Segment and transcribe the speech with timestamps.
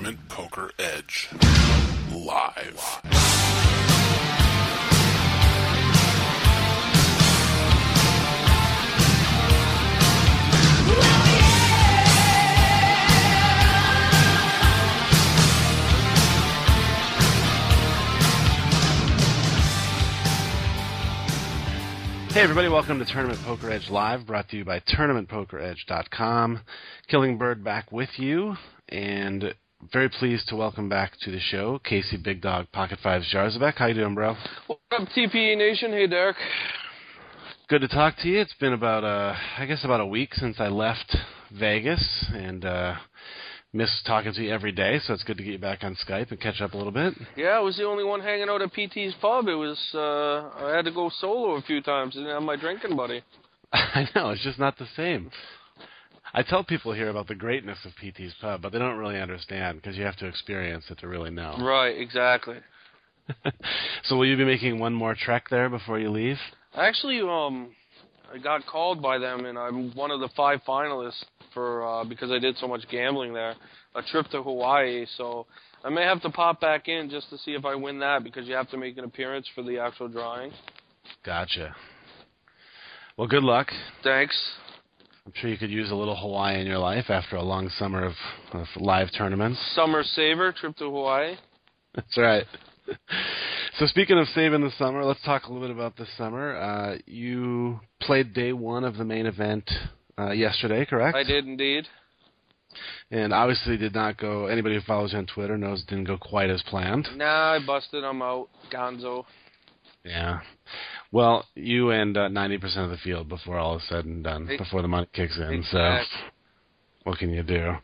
[0.00, 1.28] Tournament Poker Edge.
[2.10, 3.00] Live.
[22.30, 26.60] Hey everybody, welcome to Tournament Poker Edge Live, brought to you by TournamentPokerEdge.com.
[27.08, 28.56] Killing Bird back with you,
[28.88, 29.54] and
[29.92, 33.74] very pleased to welcome back to the show Casey Big Dog Pocket Fives Jarzabek.
[33.76, 34.36] How you doing, bro?
[34.66, 35.92] What up, TPE Nation?
[35.92, 36.36] Hey, Derek.
[37.68, 38.40] Good to talk to you.
[38.40, 41.16] It's been about uh, I guess about a week since I left
[41.52, 42.96] Vegas, and uh,
[43.72, 44.98] miss talking to you every day.
[45.04, 47.14] So it's good to get you back on Skype and catch up a little bit.
[47.36, 49.48] Yeah, I was the only one hanging out at PT's pub.
[49.48, 52.14] It was uh I had to go solo a few times.
[52.14, 53.22] Didn't have my drinking buddy.
[53.72, 55.30] I know it's just not the same.
[56.32, 59.80] I tell people here about the greatness of PT's Pub, but they don't really understand
[59.80, 61.56] because you have to experience it to really know.
[61.60, 62.56] Right, exactly.
[64.04, 66.38] so will you be making one more trek there before you leave?
[66.74, 67.70] Actually, um,
[68.32, 72.30] I got called by them, and I'm one of the five finalists for uh, because
[72.30, 73.54] I did so much gambling there.
[73.96, 75.46] A trip to Hawaii, so
[75.82, 78.46] I may have to pop back in just to see if I win that because
[78.46, 80.52] you have to make an appearance for the actual drawing.
[81.24, 81.74] Gotcha.
[83.16, 83.66] Well, good luck.
[84.04, 84.36] Thanks.
[85.30, 88.04] I'm sure you could use a little Hawaii in your life after a long summer
[88.04, 88.14] of,
[88.52, 89.60] of live tournaments.
[89.76, 91.36] Summer saver trip to Hawaii.
[91.94, 92.44] That's right.
[93.78, 96.56] So speaking of saving the summer, let's talk a little bit about this summer.
[96.56, 99.70] Uh, you played day one of the main event
[100.18, 101.16] uh, yesterday, correct?
[101.16, 101.86] I did indeed.
[103.10, 104.48] And obviously did not go.
[104.48, 107.08] Anybody who follows you on Twitter knows it didn't go quite as planned.
[107.16, 108.04] Nah, I busted.
[108.04, 108.48] I'm out.
[108.70, 109.24] Gonzo.
[110.04, 110.40] Yeah.
[111.12, 114.80] Well, you and uh, 90% of the field before all is said and done, before
[114.82, 115.64] the money kicks in.
[115.70, 115.98] So,
[117.04, 117.74] what can you do?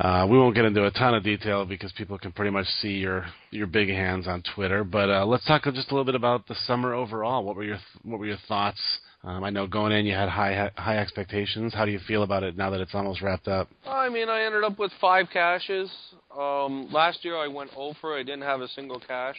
[0.00, 2.94] Uh, we won't get into a ton of detail because people can pretty much see
[2.94, 4.84] your your big hands on Twitter.
[4.84, 7.44] But uh, let's talk just a little bit about the summer overall.
[7.44, 8.80] What were your What were your thoughts?
[9.22, 11.74] Um, I know going in you had high high expectations.
[11.74, 13.68] How do you feel about it now that it's almost wrapped up?
[13.86, 15.90] I mean, I ended up with five cashes.
[16.36, 18.14] Um, last year I went over.
[18.14, 19.36] I didn't have a single cash.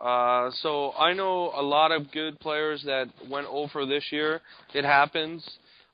[0.00, 4.40] Uh, so I know a lot of good players that went over this year.
[4.74, 5.48] It happens.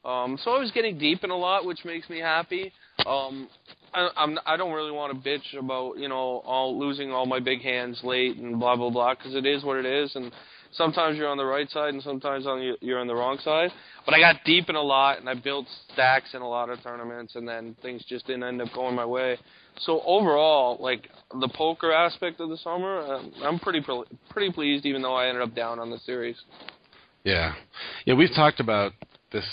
[0.04, 2.72] Um, so I was getting deep in a lot, which makes me happy.
[3.06, 3.48] Um,
[3.94, 7.40] I, I'm I don't really want to bitch about you know all losing all my
[7.40, 10.32] big hands late and blah blah blah because it is what it is and
[10.72, 13.70] sometimes you're on the right side and sometimes on the, you're on the wrong side.
[14.04, 16.82] But I got deep in a lot and I built stacks in a lot of
[16.82, 19.38] tournaments and then things just didn't end up going my way.
[19.80, 21.08] So overall, like
[21.40, 23.84] the poker aspect of the summer, um, I'm pretty
[24.30, 26.36] pretty pleased even though I ended up down on the series.
[27.24, 27.54] Yeah,
[28.04, 28.14] yeah.
[28.14, 28.92] We've talked about
[29.30, 29.44] this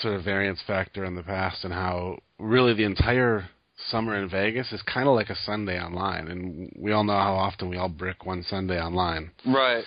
[0.00, 3.48] sort of variance factor in the past and how really the entire
[3.90, 7.34] summer in Vegas is kind of like a Sunday online, and we all know how
[7.34, 9.30] often we all brick one Sunday online.
[9.46, 9.84] Right.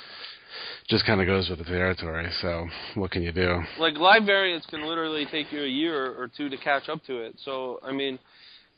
[0.90, 2.30] Just kind of goes with the territory.
[2.42, 3.62] So what can you do?
[3.80, 7.22] Like live variance can literally take you a year or two to catch up to
[7.22, 7.36] it.
[7.44, 8.20] So I mean,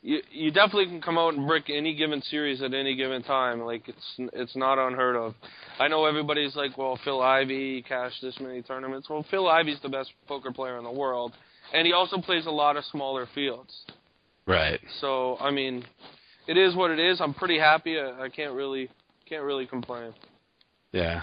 [0.02, 3.60] you you definitely can come out and brick any given series at any given time.
[3.60, 5.34] Like it's it's not unheard of.
[5.80, 9.08] I know everybody's like, well, Phil Ivey cashed this many tournaments.
[9.10, 11.32] Well, Phil Ivey's the best poker player in the world,
[11.72, 13.72] and he also plays a lot of smaller fields.
[14.46, 14.80] Right.
[15.00, 15.84] So I mean,
[16.46, 17.20] it is what it is.
[17.20, 17.98] I'm pretty happy.
[17.98, 18.88] I, I can't really
[19.28, 20.12] can't really complain.
[20.92, 21.22] Yeah.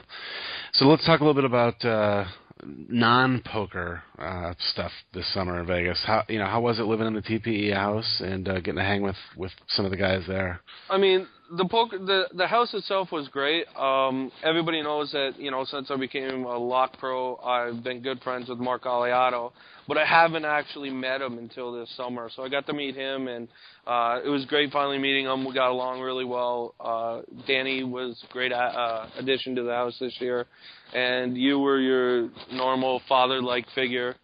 [0.74, 2.26] So let's talk a little bit about uh,
[2.64, 6.02] non-poker uh, stuff this summer in Vegas.
[6.06, 8.84] How you know how was it living in the TPE house and uh, getting to
[8.84, 10.62] hang with with some of the guys there?
[10.90, 11.28] I mean,
[11.58, 13.66] the poker, the the house itself was great.
[13.76, 18.22] Um, everybody knows that you know since I became a lock pro, I've been good
[18.22, 19.52] friends with Mark Aliato,
[19.88, 22.30] but I haven't actually met him until this summer.
[22.36, 23.48] So I got to meet him, and
[23.86, 25.46] uh, it was great finally meeting him.
[25.46, 26.74] We got along really well.
[26.80, 30.46] Uh, Danny was a great uh, addition to the house this year,
[30.94, 34.16] and you were your normal father-like figure.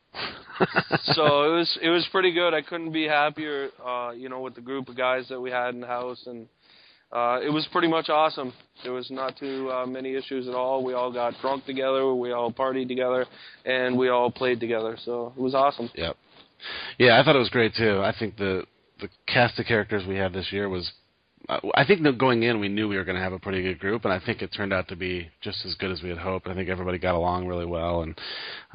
[1.03, 2.53] so it was it was pretty good.
[2.53, 5.75] I couldn't be happier, uh, you know, with the group of guys that we had
[5.75, 6.47] in the house, and
[7.11, 8.53] uh, it was pretty much awesome.
[8.83, 10.83] There was not too uh, many issues at all.
[10.83, 13.25] We all got drunk together, we all partied together,
[13.65, 14.97] and we all played together.
[15.03, 15.89] So it was awesome.
[15.95, 16.15] Yep.
[16.97, 18.01] Yeah, I thought it was great too.
[18.03, 18.63] I think the
[18.99, 20.91] the cast of characters we had this year was.
[21.75, 24.03] I think going in, we knew we were going to have a pretty good group,
[24.03, 26.47] and I think it turned out to be just as good as we had hoped.
[26.47, 28.19] I think everybody got along really well, and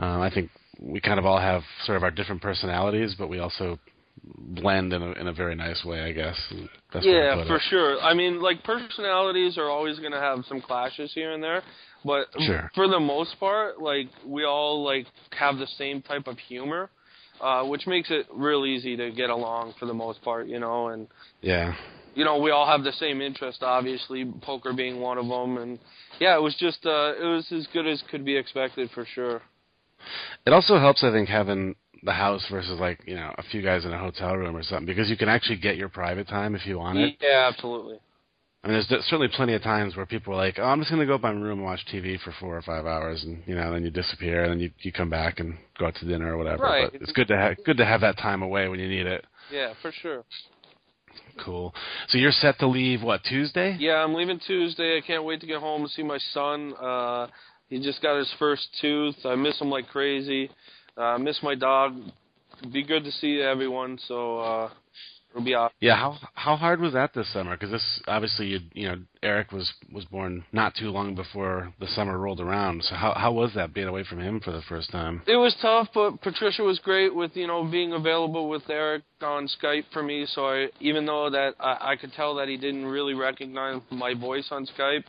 [0.01, 0.49] uh, I think
[0.81, 3.79] we kind of all have sort of our different personalities, but we also
[4.25, 6.37] blend in a in a very nice way, I guess.
[6.93, 7.63] That's yeah, for it.
[7.71, 8.01] sure.
[8.01, 11.63] I mean, like personalities are always going to have some clashes here and there,
[12.05, 12.71] but Sure.
[12.75, 16.91] for the most part, like we all like have the same type of humor,
[17.41, 20.89] uh, which makes it real easy to get along for the most part, you know.
[20.89, 21.09] And
[21.41, 21.75] Yeah.
[22.15, 25.79] you know, we all have the same interest, obviously, poker being one of them, and
[26.21, 29.41] yeah, it was just uh, it was as good as could be expected for sure.
[30.47, 33.85] It also helps, I think, having the house versus like you know a few guys
[33.85, 36.67] in a hotel room or something because you can actually get your private time if
[36.67, 37.17] you want it.
[37.21, 37.99] Yeah, absolutely.
[38.65, 41.01] I mean, there's certainly plenty of times where people are like, "Oh, I'm just going
[41.01, 43.57] to go up my room and watch TV for four or five hours," and you
[43.57, 46.33] know, then you disappear, and then you you come back and go out to dinner
[46.33, 46.63] or whatever.
[46.63, 46.93] Right.
[46.93, 49.25] But it's good to have good to have that time away when you need it.
[49.51, 50.25] Yeah, for sure.
[51.45, 51.75] Cool.
[52.09, 53.77] So you're set to leave what Tuesday?
[53.79, 54.97] Yeah, I'm leaving Tuesday.
[54.97, 56.75] I can't wait to get home and see my son.
[56.81, 57.27] Uh
[57.69, 59.17] he just got his first tooth.
[59.25, 60.51] I miss him like crazy.
[60.97, 61.97] Uh, miss my dog.
[62.73, 63.99] Be good to see everyone.
[64.07, 64.71] So uh
[65.33, 65.75] it'll be awesome.
[65.81, 65.97] Yeah.
[65.97, 67.57] How how hard was that this summer?
[67.57, 71.87] Because this obviously you you know Eric was was born not too long before the
[71.89, 72.85] summer rolled around.
[72.85, 75.23] So how how was that being away from him for the first time?
[75.27, 79.49] It was tough, but Patricia was great with you know being available with Eric on
[79.49, 80.27] Skype for me.
[80.27, 84.15] So I, even though that I, I could tell that he didn't really recognize my
[84.15, 85.05] voice on Skype,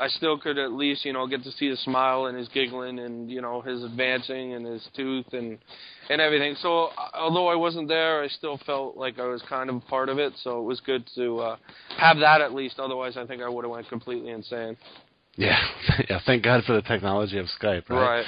[0.00, 2.98] I still could at least you know get to see his smile and his giggling
[2.98, 5.58] and you know his advancing and his tooth and
[6.10, 6.56] and everything.
[6.60, 10.08] So although I wasn't there, I still felt like I was kind of a part
[10.08, 10.32] of it.
[10.42, 11.56] So it was good to uh,
[11.98, 12.78] have that at least.
[12.78, 14.76] Otherwise, I think I would have went completely insane.
[15.36, 15.58] Yeah,
[16.10, 16.20] yeah.
[16.26, 18.24] Thank God for the technology of Skype, right?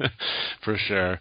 [0.00, 0.10] Right.
[0.64, 1.18] for sure.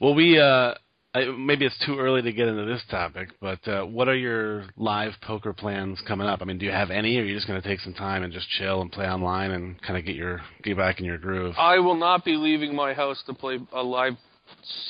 [0.00, 0.74] Well, we uh,
[1.16, 4.66] I, maybe it's too early to get into this topic, but uh, what are your
[4.76, 6.42] live poker plans coming up?
[6.42, 8.22] I mean, do you have any, or are you just going to take some time
[8.22, 11.16] and just chill and play online and kind of get your get back in your
[11.16, 11.54] groove?
[11.56, 14.12] I will not be leaving my house to play a live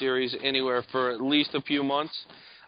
[0.00, 2.14] series anywhere for at least a few months.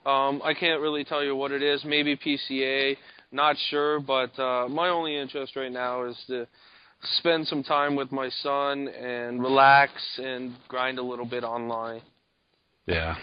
[0.07, 1.85] Um, I can't really tell you what it is.
[1.85, 2.97] Maybe PCA,
[3.33, 3.99] not sure.
[3.99, 6.47] But uh, my only interest right now is to
[7.19, 12.03] spend some time with my son and relax and grind a little bit online.
[12.87, 13.17] Yeah.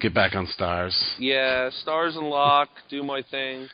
[0.00, 0.96] Get back on stars.
[1.18, 3.68] Yeah, stars and lock, do my thing,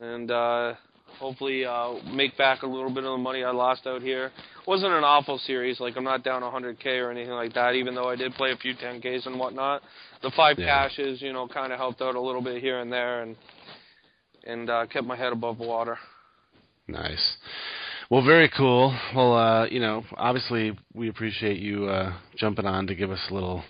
[0.00, 0.74] and uh,
[1.18, 4.30] hopefully uh, make back a little bit of the money I lost out here.
[4.66, 5.80] wasn't an awful series.
[5.80, 7.74] Like I'm not down 100k or anything like that.
[7.74, 9.82] Even though I did play a few 10ks and whatnot,
[10.22, 10.66] the five Yeah.
[10.88, 13.36] cashes, you know, kind of helped out a little bit here and there, and
[14.44, 15.98] and uh, kept my head above water.
[16.86, 17.36] Nice.
[18.10, 18.98] Well, very cool.
[19.14, 23.34] Well, uh, you know, obviously we appreciate you uh, jumping on to give us a
[23.34, 23.62] little,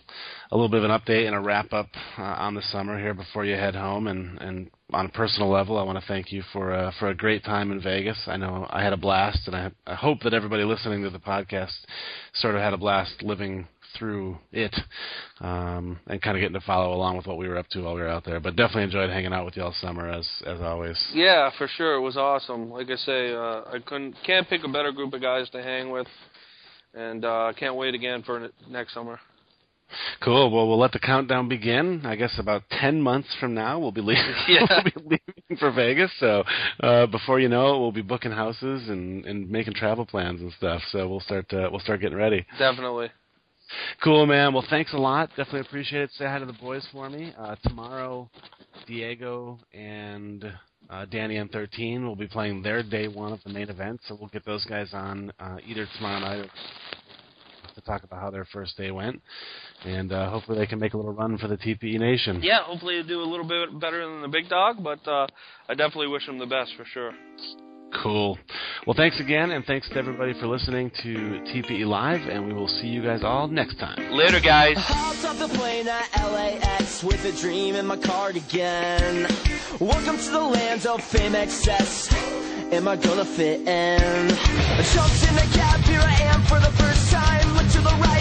[0.53, 3.15] a little bit of an update and a wrap up uh, on the summer here
[3.15, 4.07] before you head home.
[4.07, 7.17] And, and on a personal level, I want to thank you for uh, for a
[7.17, 8.17] great time in Vegas.
[8.29, 11.19] I know I had a blast, and I, I hope that everybody listening to the
[11.19, 11.75] podcast
[12.35, 14.75] sort of had a blast living through it
[15.41, 17.95] um, and kind of getting to follow along with what we were up to while
[17.95, 18.41] we were out there.
[18.41, 21.03] But definitely enjoyed hanging out with you all summer as as always.
[21.15, 22.71] Yeah, for sure, it was awesome.
[22.71, 25.91] Like I say, uh, I couldn't can't pick a better group of guys to hang
[25.91, 26.07] with,
[26.95, 29.19] and uh, can't wait again for next summer.
[30.23, 30.51] Cool.
[30.51, 32.05] Well, we'll let the countdown begin.
[32.05, 34.35] I guess about ten months from now, we'll be leaving.
[34.49, 34.67] Yeah.
[34.97, 36.11] we'll be leaving for Vegas.
[36.19, 36.45] So
[36.81, 40.53] uh, before you know it, we'll be booking houses and, and making travel plans and
[40.53, 40.83] stuff.
[40.91, 42.45] So we'll start uh, we'll start getting ready.
[42.59, 43.09] Definitely.
[44.03, 44.53] Cool, man.
[44.55, 45.29] Well, thanks a lot.
[45.31, 46.11] Definitely appreciate it.
[46.13, 47.33] Say hi to the boys for me.
[47.39, 48.31] Uh, tomorrow,
[48.87, 50.45] Diego and
[50.91, 54.01] uh, Danny and 13 will be playing their day one of the main event.
[54.07, 56.51] So we'll get those guys on uh, either tomorrow night or
[57.75, 59.23] to talk about how their first day went,
[59.85, 62.41] and uh, hopefully they can make a little run for the TPE Nation.
[62.43, 65.27] Yeah, hopefully they do a little bit better than the big dog, but uh,
[65.69, 67.13] I definitely wish them the best for sure.
[67.95, 68.39] Cool.
[68.87, 71.15] Well, thanks again, and thanks to everybody for listening to
[71.49, 74.13] TPE Live, and we will see you guys all next time.
[74.13, 74.77] Later, guys.
[74.77, 79.27] Hopped off the plane at LAX with a dream in my cardigan.
[79.81, 82.13] Welcome to the land of fame excess.
[82.73, 84.31] Am I gonna fit in?
[84.31, 87.55] I jumped in the cab, here I am for the first time.
[87.57, 88.18] Look to the right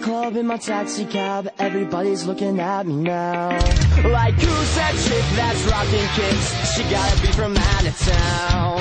[0.00, 1.48] club in my taxi cab.
[1.58, 3.50] Everybody's looking at me now.
[4.04, 6.74] Like who's that chick that's rocking kicks?
[6.74, 8.80] She gotta be from out of town.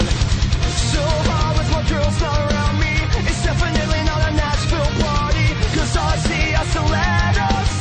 [0.92, 2.94] So hard with more girls all around me.
[3.28, 5.48] It's definitely not a Nashville party.
[5.76, 7.72] Cause all I see are stilettos.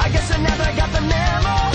[0.00, 1.71] I guess I never got the memo.